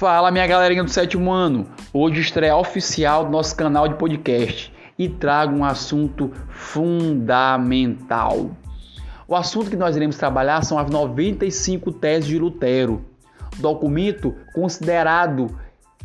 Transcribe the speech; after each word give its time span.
Fala 0.00 0.30
minha 0.30 0.46
galerinha 0.46 0.82
do 0.82 0.88
sétimo 0.88 1.30
ano, 1.30 1.66
hoje 1.92 2.22
estreia 2.22 2.56
oficial 2.56 3.26
do 3.26 3.30
nosso 3.30 3.54
canal 3.54 3.86
de 3.86 3.96
podcast 3.96 4.72
e 4.98 5.10
trago 5.10 5.54
um 5.54 5.62
assunto 5.62 6.32
fundamental. 6.48 8.50
O 9.28 9.36
assunto 9.36 9.68
que 9.68 9.76
nós 9.76 9.96
iremos 9.96 10.16
trabalhar 10.16 10.64
são 10.64 10.78
as 10.78 10.90
95 10.90 11.92
teses 11.92 12.26
de 12.26 12.38
Lutero, 12.38 13.04
documento 13.58 14.34
considerado 14.54 15.54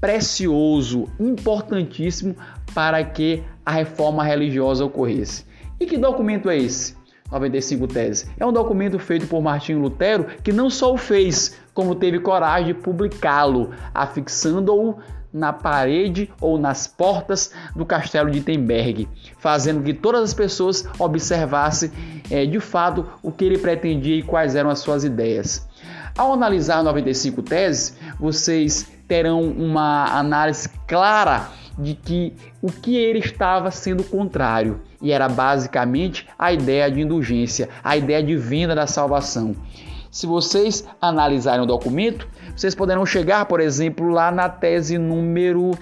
precioso, 0.00 1.04
importantíssimo 1.20 2.34
para 2.74 3.04
que 3.04 3.44
a 3.64 3.70
reforma 3.70 4.24
religiosa 4.24 4.84
ocorresse. 4.84 5.46
E 5.78 5.86
que 5.86 5.96
documento 5.96 6.50
é 6.50 6.58
esse? 6.58 6.96
95 7.30 7.86
teses. 7.86 8.28
É 8.38 8.44
um 8.44 8.52
documento 8.52 8.98
feito 8.98 9.28
por 9.28 9.40
Martinho 9.40 9.78
Lutero 9.78 10.26
que 10.42 10.52
não 10.52 10.68
só 10.68 10.92
o 10.92 10.96
fez, 10.96 11.56
como 11.74 11.94
teve 11.94 12.20
coragem 12.20 12.68
de 12.68 12.74
publicá-lo, 12.74 13.70
afixando-o 13.92 14.96
na 15.32 15.52
parede 15.52 16.30
ou 16.40 16.56
nas 16.56 16.86
portas 16.86 17.50
do 17.74 17.84
castelo 17.84 18.30
de 18.30 18.40
Temberg, 18.40 19.08
fazendo 19.36 19.82
que 19.82 19.92
todas 19.92 20.22
as 20.22 20.32
pessoas 20.32 20.88
observassem 20.96 21.90
é, 22.30 22.46
de 22.46 22.60
fato 22.60 23.04
o 23.20 23.32
que 23.32 23.44
ele 23.44 23.58
pretendia 23.58 24.16
e 24.16 24.22
quais 24.22 24.54
eram 24.54 24.70
as 24.70 24.78
suas 24.78 25.02
ideias. 25.02 25.68
Ao 26.16 26.32
analisar 26.32 26.84
95 26.84 27.42
teses, 27.42 27.96
vocês 28.20 28.88
terão 29.08 29.42
uma 29.42 30.04
análise 30.16 30.68
clara 30.86 31.48
de 31.76 31.94
que 31.94 32.32
o 32.62 32.70
que 32.70 32.96
ele 32.96 33.18
estava 33.18 33.68
sendo 33.72 34.04
contrário 34.04 34.80
e 35.02 35.10
era 35.10 35.28
basicamente 35.28 36.26
a 36.38 36.52
ideia 36.52 36.88
de 36.88 37.00
indulgência, 37.00 37.68
a 37.82 37.96
ideia 37.96 38.22
de 38.22 38.36
vinda 38.36 38.74
da 38.74 38.86
salvação. 38.86 39.56
Se 40.14 40.28
vocês 40.28 40.86
analisarem 41.00 41.60
o 41.60 41.66
documento, 41.66 42.28
vocês 42.54 42.72
poderão 42.72 43.04
chegar, 43.04 43.46
por 43.46 43.58
exemplo, 43.58 44.08
lá 44.08 44.30
na 44.30 44.48
tese 44.48 44.96
número 44.96 45.72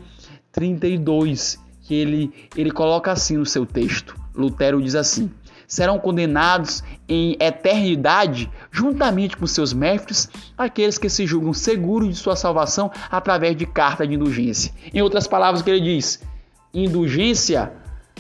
32, 0.51 1.59
que 1.83 1.95
ele, 1.95 2.33
ele 2.57 2.71
coloca 2.71 3.13
assim 3.13 3.37
no 3.37 3.45
seu 3.45 3.67
texto. 3.67 4.17
Lutero 4.35 4.81
diz 4.81 4.95
assim: 4.95 5.31
serão 5.69 5.99
condenados 5.99 6.83
em 7.07 7.37
eternidade, 7.39 8.51
juntamente 8.71 9.37
com 9.37 9.47
seus 9.47 9.75
mestres, 9.75 10.31
aqueles 10.57 10.97
que 10.97 11.11
se 11.11 11.27
julgam 11.27 11.53
seguros 11.53 12.09
de 12.09 12.15
sua 12.15 12.35
salvação 12.35 12.91
através 13.11 13.55
de 13.55 13.67
carta 13.67 14.07
de 14.07 14.15
indulgência. 14.15 14.73
Em 14.95 15.03
outras 15.03 15.27
palavras, 15.27 15.61
o 15.61 15.65
que 15.65 15.71
ele 15.71 15.97
diz? 15.97 16.23
Indulgência 16.73 17.71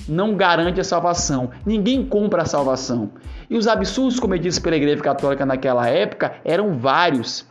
não 0.08 0.34
garante 0.34 0.80
a 0.80 0.84
salvação. 0.84 1.50
Ninguém 1.64 2.04
compra 2.04 2.42
a 2.42 2.46
salvação. 2.46 3.10
E 3.48 3.56
os 3.56 3.66
absurdos 3.66 4.18
cometidos 4.18 4.58
pela 4.58 4.76
Igreja 4.76 5.02
Católica 5.02 5.46
naquela 5.46 5.88
época 5.88 6.34
eram 6.44 6.78
vários. 6.78 7.46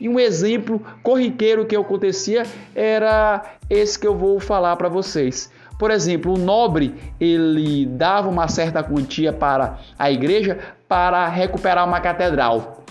E 0.00 0.08
um 0.08 0.18
exemplo 0.18 0.80
corriqueiro 1.02 1.66
que 1.66 1.76
acontecia 1.76 2.44
era 2.74 3.42
esse 3.68 3.98
que 3.98 4.06
eu 4.06 4.16
vou 4.16 4.38
falar 4.38 4.76
para 4.76 4.88
vocês. 4.88 5.50
Por 5.78 5.90
exemplo, 5.90 6.34
o 6.34 6.38
nobre 6.38 6.94
ele 7.20 7.84
dava 7.86 8.28
uma 8.28 8.48
certa 8.48 8.82
quantia 8.82 9.32
para 9.32 9.78
a 9.98 10.10
igreja 10.10 10.58
para 10.88 11.26
recuperar 11.28 11.86
uma 11.86 12.00
catedral. 12.00 12.85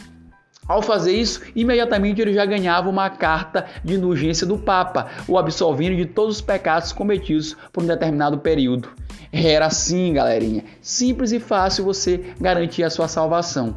Ao 0.67 0.81
fazer 0.81 1.13
isso, 1.13 1.41
imediatamente 1.55 2.21
ele 2.21 2.33
já 2.33 2.45
ganhava 2.45 2.89
uma 2.89 3.09
carta 3.09 3.65
de 3.83 3.93
indulgência 3.93 4.47
do 4.47 4.57
Papa, 4.57 5.07
o 5.27 5.37
absolvendo 5.37 5.95
de 5.95 6.05
todos 6.05 6.37
os 6.37 6.41
pecados 6.41 6.91
cometidos 6.91 7.55
por 7.71 7.83
um 7.83 7.87
determinado 7.87 8.39
período. 8.39 8.89
Era 9.31 9.67
assim, 9.67 10.13
galerinha. 10.13 10.63
Simples 10.81 11.31
e 11.31 11.39
fácil 11.39 11.85
você 11.85 12.33
garantir 12.39 12.83
a 12.83 12.89
sua 12.89 13.07
salvação. 13.07 13.75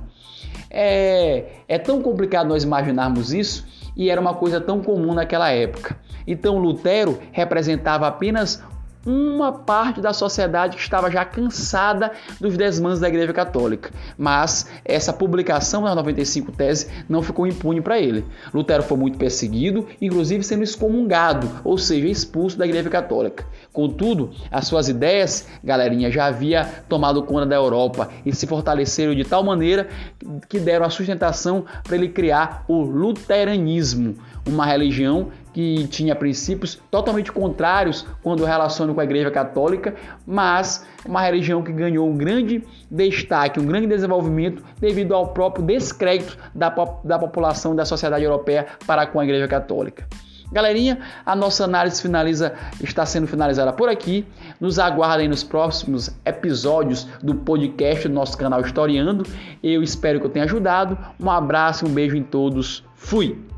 É, 0.70 1.44
é 1.66 1.78
tão 1.78 2.00
complicado 2.00 2.48
nós 2.48 2.62
imaginarmos 2.62 3.32
isso 3.32 3.66
e 3.96 4.08
era 4.08 4.20
uma 4.20 4.34
coisa 4.34 4.60
tão 4.60 4.82
comum 4.82 5.12
naquela 5.12 5.50
época. 5.50 5.98
Então 6.26 6.58
Lutero 6.58 7.18
representava 7.32 8.06
apenas 8.06 8.62
uma 9.06 9.52
parte 9.52 10.00
da 10.00 10.12
sociedade 10.12 10.76
que 10.76 10.82
estava 10.82 11.10
já 11.10 11.24
cansada 11.24 12.12
dos 12.40 12.56
desmandos 12.56 13.00
da 13.00 13.08
Igreja 13.08 13.32
Católica. 13.32 13.90
Mas 14.16 14.68
essa 14.84 15.12
publicação 15.12 15.82
das 15.82 15.94
95 15.94 16.52
teses 16.52 16.90
não 17.08 17.22
ficou 17.22 17.46
impune 17.46 17.80
para 17.80 17.98
ele. 17.98 18.24
Lutero 18.52 18.82
foi 18.82 18.96
muito 18.96 19.18
perseguido, 19.18 19.86
inclusive 20.00 20.42
sendo 20.42 20.62
excomungado, 20.62 21.48
ou 21.64 21.78
seja, 21.78 22.06
expulso 22.08 22.58
da 22.58 22.66
Igreja 22.66 22.90
Católica. 22.90 23.46
Contudo, 23.72 24.30
as 24.50 24.66
suas 24.66 24.88
ideias, 24.88 25.46
galerinha, 25.62 26.10
já 26.10 26.26
havia 26.26 26.64
tomado 26.88 27.22
conta 27.22 27.46
da 27.46 27.56
Europa 27.56 28.08
e 28.24 28.34
se 28.34 28.46
fortaleceram 28.46 29.14
de 29.14 29.24
tal 29.24 29.42
maneira 29.44 29.88
que 30.48 30.58
deram 30.58 30.84
a 30.86 30.90
sustentação 30.90 31.64
para 31.84 31.96
ele 31.96 32.08
criar 32.08 32.64
o 32.68 32.80
luteranismo, 32.82 34.14
uma 34.46 34.66
religião 34.66 35.28
que 35.52 35.86
tinha 35.88 36.14
princípios 36.14 36.80
totalmente 36.90 37.32
contrários 37.32 38.06
quando 38.22 38.44
relaciona 38.44 38.92
com 38.92 39.00
a 39.00 39.04
Igreja 39.04 39.30
Católica, 39.30 39.94
mas 40.26 40.86
uma 41.04 41.22
religião 41.22 41.62
que 41.62 41.72
ganhou 41.72 42.08
um 42.08 42.16
grande 42.16 42.62
destaque, 42.90 43.60
um 43.60 43.66
grande 43.66 43.86
desenvolvimento 43.86 44.62
devido 44.80 45.14
ao 45.14 45.28
próprio 45.28 45.64
descrédito 45.64 46.38
da, 46.54 46.68
da 47.04 47.18
população 47.18 47.74
da 47.74 47.84
sociedade 47.84 48.24
europeia 48.24 48.66
para 48.86 49.06
com 49.06 49.20
a 49.20 49.24
Igreja 49.24 49.48
Católica. 49.48 50.06
Galerinha, 50.50 51.00
a 51.26 51.36
nossa 51.36 51.64
análise 51.64 52.00
finaliza, 52.00 52.54
está 52.82 53.04
sendo 53.04 53.26
finalizada 53.26 53.72
por 53.72 53.88
aqui. 53.88 54.26
Nos 54.58 54.78
aguardem 54.78 55.28
nos 55.28 55.44
próximos 55.44 56.10
episódios 56.24 57.04
do 57.22 57.34
podcast 57.34 58.08
do 58.08 58.14
nosso 58.14 58.36
canal 58.38 58.60
Historiando. 58.62 59.24
Eu 59.62 59.82
espero 59.82 60.20
que 60.20 60.26
eu 60.26 60.30
tenha 60.30 60.46
ajudado. 60.46 60.96
Um 61.20 61.30
abraço 61.30 61.86
um 61.86 61.90
beijo 61.90 62.16
em 62.16 62.22
todos. 62.22 62.82
Fui! 62.94 63.57